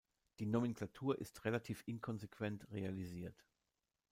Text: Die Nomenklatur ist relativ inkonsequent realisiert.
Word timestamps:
Die 0.39 0.47
Nomenklatur 0.47 1.19
ist 1.19 1.45
relativ 1.45 1.83
inkonsequent 1.85 2.71
realisiert. 2.71 3.45